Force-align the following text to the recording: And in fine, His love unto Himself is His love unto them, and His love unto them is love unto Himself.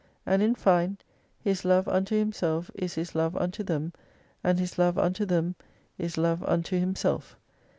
And 0.25 0.41
in 0.41 0.55
fine, 0.55 0.97
His 1.39 1.63
love 1.63 1.87
unto 1.87 2.17
Himself 2.17 2.71
is 2.73 2.95
His 2.95 3.13
love 3.13 3.37
unto 3.37 3.61
them, 3.61 3.93
and 4.43 4.57
His 4.57 4.79
love 4.79 4.97
unto 4.97 5.25
them 5.27 5.53
is 5.99 6.17
love 6.17 6.41
unto 6.43 6.79
Himself. 6.79 7.37